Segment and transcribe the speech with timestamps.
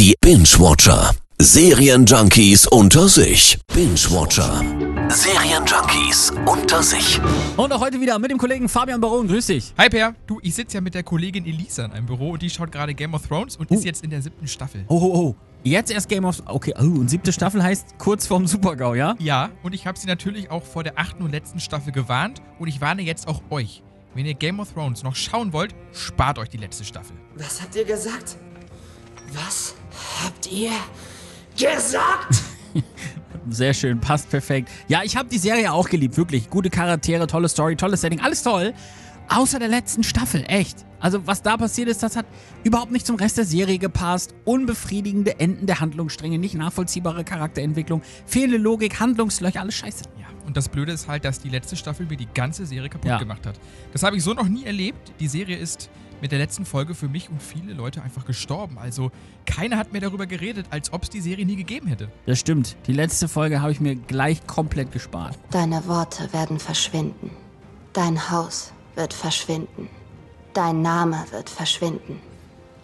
[0.00, 1.14] Die Binge-Watcher.
[1.38, 3.58] Serienjunkies unter sich.
[3.74, 4.64] Binge-Watcher.
[5.10, 7.20] Serienjunkies unter sich.
[7.58, 9.28] Und auch heute wieder mit dem Kollegen Fabian Baron.
[9.28, 9.74] Grüß dich.
[9.76, 12.48] Hi Per, du, ich sitze ja mit der Kollegin Elisa in einem Büro und die
[12.48, 14.86] schaut gerade Game of Thrones und ist jetzt in der siebten Staffel.
[14.88, 15.34] Oh, oh, oh.
[15.64, 16.42] Jetzt erst Game of...
[16.46, 19.16] Okay, oh, und siebte Staffel heißt kurz vorm Supergau, ja?
[19.18, 22.68] Ja, und ich habe sie natürlich auch vor der achten und letzten Staffel gewarnt und
[22.68, 23.82] ich warne jetzt auch euch.
[24.14, 27.14] Wenn ihr Game of Thrones noch schauen wollt, spart euch die letzte Staffel.
[27.36, 28.38] Was habt ihr gesagt?
[29.32, 29.74] Was
[30.24, 30.72] habt ihr
[31.56, 32.42] gesagt?
[33.50, 34.68] Sehr schön, passt perfekt.
[34.88, 36.50] Ja, ich habe die Serie auch geliebt, wirklich.
[36.50, 38.74] Gute Charaktere, tolle Story, tolles Setting, alles toll.
[39.28, 40.84] Außer der letzten Staffel, echt.
[40.98, 42.26] Also, was da passiert ist, das hat
[42.64, 44.34] überhaupt nicht zum Rest der Serie gepasst.
[44.44, 50.04] Unbefriedigende Enden der Handlungsstränge, nicht nachvollziehbare Charakterentwicklung, fehlende Logik, Handlungslöcher, alles scheiße.
[50.18, 53.08] Ja, und das Blöde ist halt, dass die letzte Staffel mir die ganze Serie kaputt
[53.08, 53.18] Ja.
[53.18, 53.58] gemacht hat.
[53.92, 55.12] Das habe ich so noch nie erlebt.
[55.20, 55.88] Die Serie ist
[56.20, 58.78] mit der letzten Folge für mich und viele Leute einfach gestorben.
[58.78, 59.10] Also
[59.46, 62.08] keiner hat mehr darüber geredet, als ob es die Serie nie gegeben hätte.
[62.26, 62.76] Das stimmt.
[62.86, 65.38] Die letzte Folge habe ich mir gleich komplett gespart.
[65.50, 67.30] Deine Worte werden verschwinden.
[67.92, 69.88] Dein Haus wird verschwinden.
[70.52, 72.20] Dein Name wird verschwinden.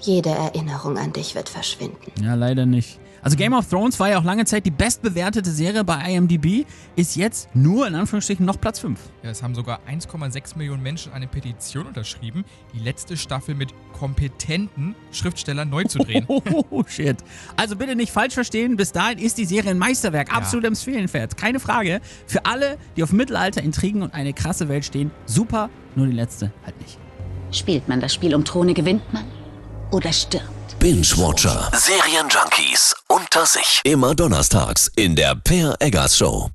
[0.01, 2.13] Jede Erinnerung an dich wird verschwinden.
[2.23, 2.99] Ja, leider nicht.
[3.27, 7.17] Also Game of Thrones war ja auch lange Zeit die bestbewertete Serie bei IMDb, ist
[7.17, 9.01] jetzt nur in Anführungsstrichen noch Platz 5.
[9.25, 14.95] Ja, es haben sogar 1,6 Millionen Menschen eine Petition unterschrieben, die letzte Staffel mit kompetenten
[15.11, 16.25] Schriftstellern neu zu drehen.
[16.71, 17.17] Oh, shit.
[17.57, 21.59] Also bitte nicht falsch verstehen, bis dahin ist die Serie ein Meisterwerk, absolut empfehlenswert, keine
[21.59, 22.01] Frage.
[22.27, 26.53] Für alle, die auf Mittelalter, Intrigen und eine krasse Welt stehen, super, nur die letzte
[26.65, 26.99] halt nicht.
[27.51, 29.25] Spielt man das Spiel um Throne, gewinnt man
[29.91, 30.79] oder stirbt.
[30.79, 31.71] Binge-Watcher.
[31.73, 33.81] Serienjunkies unter sich.
[33.85, 36.51] Immer donnerstags in der Per Eggers Show.